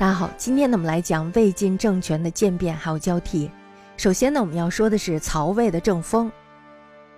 [0.00, 3.50] 大家好，今天呢我们来讲魏晋政权的渐变还有交替。
[3.98, 6.32] 首先呢我们要说的是曹魏的政风。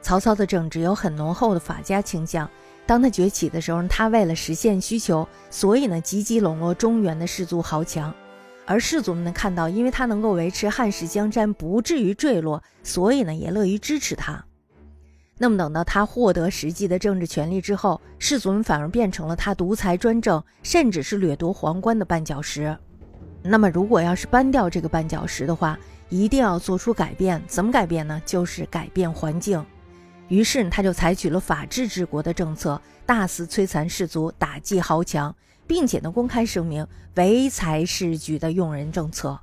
[0.01, 2.51] 曹操的政治有很浓厚的法家倾向。
[2.85, 8.13] 当他崛起的时候，他为了实现需求，所以呢积极笼络中原的士族豪强。
[8.67, 14.44] 而士族们呢看到，因为他能够维持汉室江山不至于坠落，所以呢也乐于支持他。
[15.43, 22.79] 那么等到他获得实际的政治权力之后，士族们反而变成了他独裁专政，甚至是掠夺皇冠的绊脚石。
[23.43, 25.77] 那么如果要是搬掉这个绊脚石的话，
[26.11, 27.43] 一定要做出改变。
[27.49, 28.23] 怎么改变呢？
[28.25, 29.66] 就是改变环境。
[30.29, 35.35] 于是他就采取了法治治国的政策，大肆摧残士族，打击豪强，
[35.66, 39.37] 并且呢公开声明唯才是举的用人政策。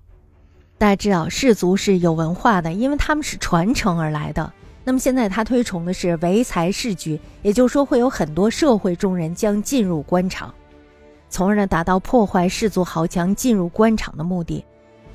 [0.77, 4.53] 大家知道士族是有文化的，因为他们是传承而来的。
[4.89, 10.51] 那么现在他推崇的是唯才是举，也就是说会有很多社会中人将进入官场，
[11.29, 14.65] 从而呢达到破坏士族豪强进入官场的目的。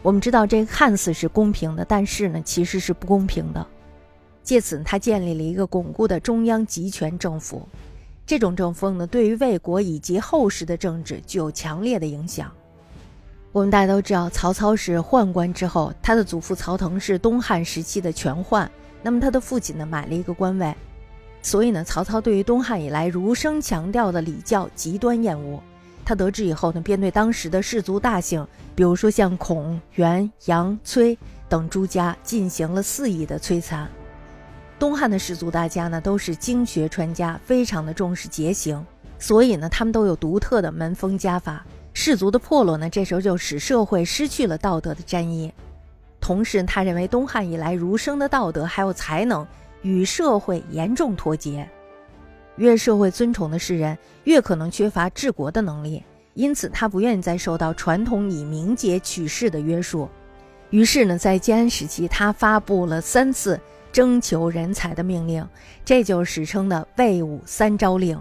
[0.01, 3.67] 我们知道这看似是公平的，但是呢其实是不公平的。
[4.45, 7.69] 借此他建立了一个巩固的中央集权政府，
[8.25, 12.49] 这种政风呢对于魏国以及后世的政治具有强烈的影响。
[13.51, 18.69] 我们大家都知道，曹操是宦官之后，他的祖父曹腾是东汉时期的权宦。
[19.05, 20.75] 那么他的父亲呢买了一个官位，
[21.43, 25.63] 所以呢曹操对于东汉以来儒生强调的礼教极端厌恶。
[26.07, 31.17] 他得知以后呢，便对当时的士族大姓，比如说像孔、元、杨、崔
[31.49, 33.87] 等诸家进行了肆意的摧残。
[34.79, 38.85] 东汉的士族大家呢都是经学传家，非常的重视节行，
[39.19, 41.65] 所以呢他们都有独特的门风家法。
[41.93, 45.53] 士族的破落呢，这时候就使社会失去了道德的沾衣。
[46.25, 49.47] 同时，他认为东汉以来儒生的道德还有才能
[49.83, 51.69] 与社会严重脱节，
[52.57, 60.09] 越社会尊崇的士人越可能缺乏治国的能力，因此他不愿意再受到传统以名节取士的约束。
[60.71, 63.61] 于是呢，在建安时期，他发布了三次
[63.93, 65.47] 征求人才的命令，
[65.85, 68.19] 这就是史称的魏武三招令。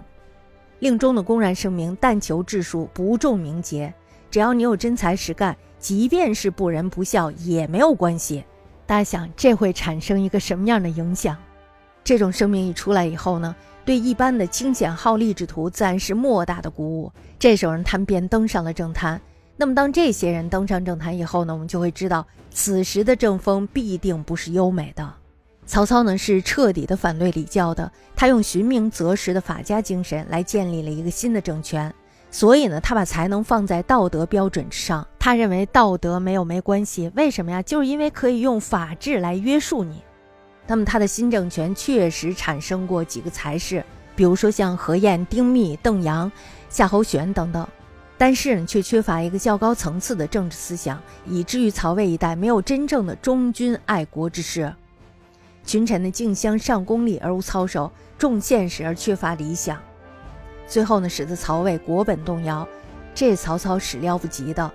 [0.80, 3.94] 令中的公然声明：但求治术，不重名节，
[4.30, 5.56] 只要你有真才实干。
[5.78, 8.42] 即便是不仁不孝也没有关系，
[8.86, 11.36] 大家想这会产生一个什么样的影响？
[12.02, 17.12] 这种声明一出来以后呢，对一般的清显好利之徒自然是莫大的鼓舞。
[17.38, 19.20] 这时候他们便登上了政坛。
[19.56, 25.14] 那么当这些人登上政坛以后呢，我们就会知道，此时的政风必定不是优美的。
[25.66, 31.94] 曹操呢是彻底的反对礼教的，他用循名择实的法家精神来建立了一个新的政权。
[32.34, 35.06] 所以呢，他把才能放在道德标准之上。
[35.20, 37.62] 他认为道德没有没关系，为什么呀？
[37.62, 40.02] 就是因为可以用法治来约束你。
[40.66, 43.84] 那么他的新政权确实产生过几个才士，
[44.16, 46.30] 比如说像何晏、丁密、邓阳、
[46.68, 47.64] 夏侯玄等等，
[48.18, 54.74] 但是呢，却缺乏一个较高层次的政治思想，以至于曹魏一代没有真正的忠君爱国之士。
[55.64, 59.80] 群臣呢，竞相上功利而无操守，重现实而缺乏理想。
[60.66, 62.66] 最后呢，使得曹魏国本动摇，
[63.14, 64.70] 这曹操始料不及的。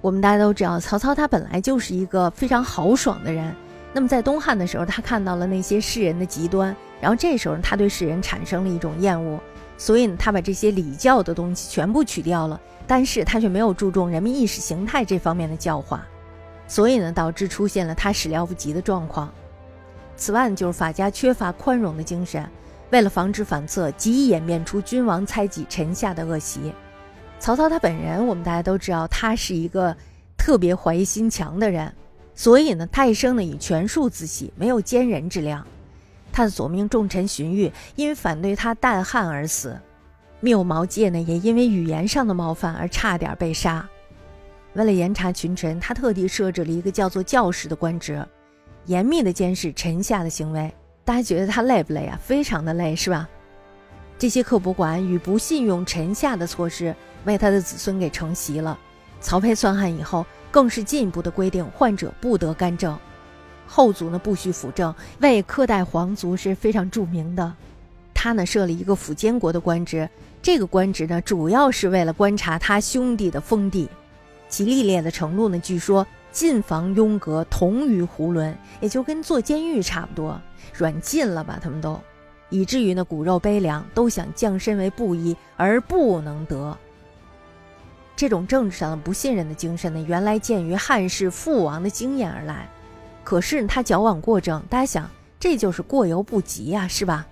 [0.00, 3.54] 我们大家都知道，曹操他本来就是一个非常豪爽的人。
[3.92, 9.40] 那么在东汉的时候，他看到了那些世人的极端，然后这时候他对世人产生了一种厌恶，
[9.78, 12.60] 所以呢，他把这些礼教的东西全部取掉了。
[12.86, 16.06] 但是他却没有注重人民意识形态这方面的教化，
[16.68, 19.28] 所以呢，导致出现了他始料不及的状况。
[20.16, 22.48] 此外，就是法家缺乏宽容的精神。
[22.90, 26.72] 为了防止反侧，极易演变出君王猜忌臣下的恶习。
[27.38, 29.94] 曹操他本人，我们大家都知道，他是一个
[30.36, 31.92] 特别怀疑心强的人，
[32.34, 35.66] 所以呢，他一生呢以权术自喜，没有奸人之量。
[36.32, 39.78] 他的左命重臣荀彧因为反对他代汉而死，
[40.40, 43.86] 缪毛玠呢也因为语言上的冒犯而差点被杀。
[44.74, 48.24] 为了严查群臣，他特地设置了一个叫做教士的官职，
[48.84, 50.72] 严密的监视臣下的行为。
[51.06, 52.18] 大家觉得他累不累啊？
[52.20, 53.28] 非常的累，是吧？
[54.18, 56.92] 这些刻薄寡恩与不信用臣下的措施，
[57.24, 58.76] 为他的子孙给承袭了。
[59.20, 62.98] 曹丕篡汉以后，更是进一步的规定，患者不得干政，
[63.68, 64.92] 后族呢不许辅政。
[65.20, 67.54] 为苛待皇族是非常著名的。
[68.12, 70.10] 他呢设了一个辅监国的官职，
[70.42, 73.88] 这个官职呢主要是为了观察他兄弟的封地，
[74.48, 76.04] 其历练的程度呢，据说。
[76.36, 80.38] 禁房拥隔，同于囫囵，也就跟坐监狱差不多，
[80.74, 81.58] 软禁了吧？
[81.62, 81.98] 他们都，
[82.50, 86.76] 以至于呢骨肉悲凉，都想降身为布衣，而不能得。
[88.14, 92.68] 这种政治上的不信任的精神呢，原来见于汉室父王的经验而来，
[93.24, 95.10] 可是他矫枉过正，大家想，
[95.40, 97.26] 这就是过犹不及呀，是吧？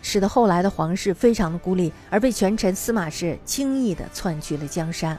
[0.00, 5.18] 使得后来的皇室非常的孤立，而被权臣司马氏轻易的篡去了江山。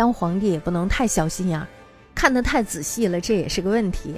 [0.00, 1.68] 当皇帝也不能太小心眼儿，
[2.14, 4.14] 看得太仔细了，这也是个问题。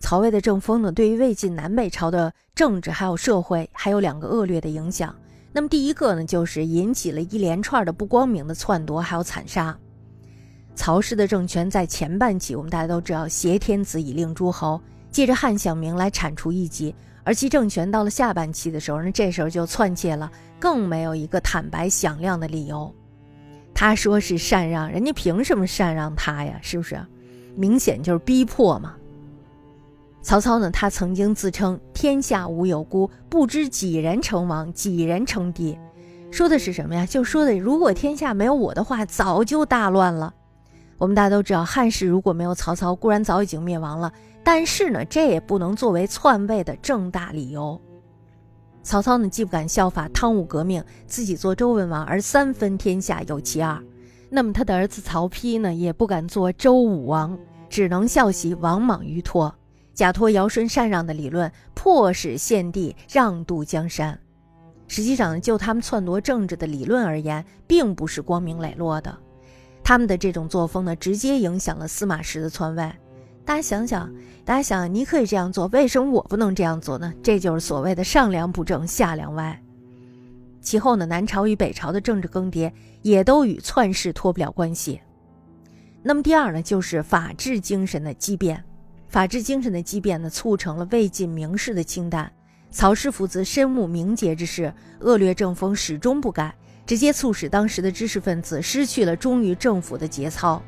[0.00, 5.14] 曹魏的政风呢，对于魏晋南北朝的政治还有社会，还有两个恶劣的影响。
[5.52, 9.78] 那么第一个呢，就是引起了一连串的不光明的篡夺，还有惨杀。
[10.74, 14.80] 曹氏的政权在前半期，我们大家都知道，挟天子以令诸侯，
[15.12, 16.92] 借着汉享明来铲除异己；
[17.22, 20.28] 而其政权到了下半期的时候呢，这时候就篡窃了，
[20.58, 22.92] 更没有一个坦白响亮的理由。
[23.80, 26.58] 他说是禅让，人家凭什么禅让他呀？
[26.60, 27.00] 是不是？
[27.56, 28.94] 明显就是逼迫嘛。
[30.20, 30.70] 曹操呢？
[30.70, 35.78] 他曾经自称“天下无有孤，不知几人成王，几人称帝”，
[36.30, 37.06] 说的是什么呀？
[37.06, 40.34] 就说的如果天下没有我的话，早就大乱了。
[40.98, 44.12] 我们大家都知道，汉室如果没有曹操，固然早已经灭亡了。
[44.44, 47.80] 但是呢，这也不能作为篡位的正大理由。
[48.90, 53.80] 曹操呢，既不敢效法汤武革命，自己做周文王，而三分天下有其二；
[54.28, 57.38] 那么他的儿子曹丕呢，也不敢做周武王，
[57.68, 59.54] 只能效习王莽于托。
[59.94, 64.18] 假托尧舜禅让的理论，迫使献帝让渡江山。
[64.88, 69.16] 实际上，就他们篡夺政治的理论而言，并不是光明磊落的。
[69.84, 72.92] 他们的这种作风呢，直接影响了司马氏的篡位。
[73.50, 74.08] 大家想想，
[74.44, 77.12] 大家想，你可以这样做，为什么我不能这样做呢？
[77.20, 79.60] 这就是所谓的上梁不正下梁歪。
[80.60, 82.70] 其后呢，南朝与北朝的政治更迭，
[83.02, 85.00] 也都与篡世脱不了关系。
[86.00, 88.62] 那么第二呢，就是法治精神的畸变。
[89.08, 92.30] 法治精神的畸变呢，促成了魏晋名士的清淡。
[92.70, 96.54] 曹氏父子深恶名节之事，恶劣政风始终不改，
[96.86, 100.62] 直接促使当时的知识分子失去了忠于政府的节操。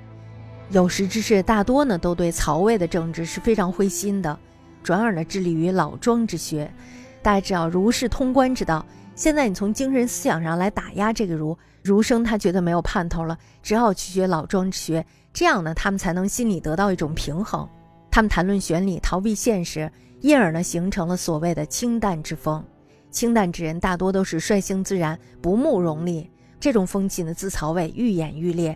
[0.72, 4.38] 有识之士大多呢，都对曹魏的政治是非常灰心的，
[4.82, 6.72] 转而呢致力于老庄之学。
[7.20, 8.82] 大家知道儒是通关之道，
[9.14, 17.68] 现在你从精神思想上来打压这个儒，儒生他觉得没有盼头了，只好去学老庄之学，这样呢，他们才能心里得到一种平衡。
[18.10, 19.92] 他们谈论玄理，逃避现实，
[20.22, 22.64] 因而呢，形成了所谓的清淡之风。
[23.10, 26.30] 清淡之人大多都是率性自然，不慕荣利。
[26.58, 28.74] 这种风气呢，自曹魏愈演愈烈，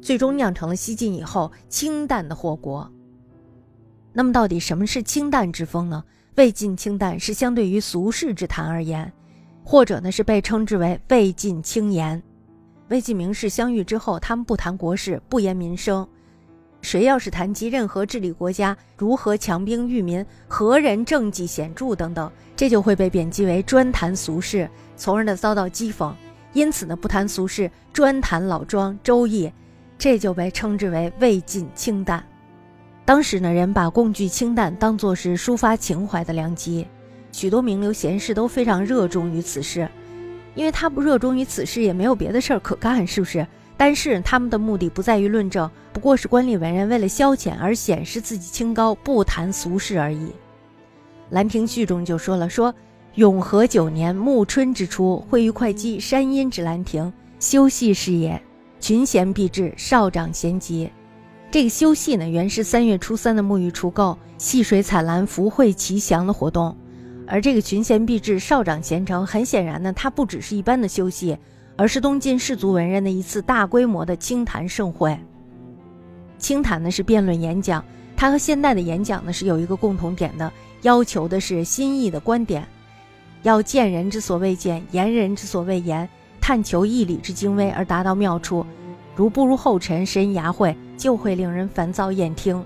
[0.00, 2.90] 最终酿成了西晋以后清淡的祸国。
[4.12, 6.02] 那么，到底什么是清淡之风呢？
[6.36, 9.12] 魏晋清淡是相对于俗世之谈而言，
[9.64, 12.22] 或者呢，是被称之为魏晋清言。
[12.88, 16.06] 魏晋名士相遇之后，他们不谈国事，不言民生。
[16.82, 26.14] 谁要是谈及任何治理国家、如何强兵育民、何人政绩显著等等，这就会被贬记为专谈俗事，从而呢遭到讥讽。
[26.52, 29.50] 因此呢，不谈俗事，专谈老庄、周易，
[29.98, 32.24] 这就被称之为魏晋清淡。
[33.04, 36.86] 当时呢，人把共聚清淡当作是抒发情怀的良机，
[37.32, 39.88] 许多名流贤士都非常热衷于此事，
[40.54, 43.46] 因为他不热衷于此事，也没有别的事儿可干，是不是？
[43.76, 50.26] 但是他们的目的不在于论证，不过是官吏文人为了消遣而显示自己清高，不谈俗事而已。
[51.30, 52.74] 《兰亭序》中就说了：“说
[53.16, 58.40] 永和九年暮春之初，会于会稽山阴之兰亭，修戏是也。
[58.86, 60.88] 群贤毕至，少长咸集。
[61.50, 66.72] 这个修戏呢，原是三月初三的沐浴除垢、戏水彩兰、福会奇祥的活动。
[67.26, 71.36] 而这个群贤毕至，少长贤成，很显然呢，它不只是一般的修戏。”
[71.76, 75.18] 而是东晋士族文人的一次大规模的清谈盛会。
[76.38, 77.84] 清谈呢是辩论演讲，
[78.16, 80.52] 它和现代的演讲呢是有一个共同点的，
[80.82, 82.64] 要求的是新意的观点，
[83.42, 86.08] 要见人之所未见，言人之所未言，
[86.46, 88.64] 探求义理之精微而达到妙处。
[89.16, 92.64] 如步入后尘，神牙会，就会令人烦躁厌听。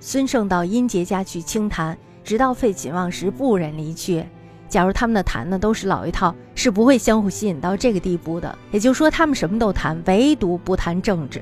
[0.00, 4.26] 孙胜到殷杰家去清谈，直到废寝忘食，不忍离去。
[4.68, 8.58] 假如他们的谈呢都是老一套，是不会相互吸引到这个地步的。
[8.72, 11.40] 也就是说，他们什么都谈，唯独不谈政治。